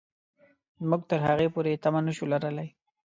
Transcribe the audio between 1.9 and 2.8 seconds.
نه شو لرلای.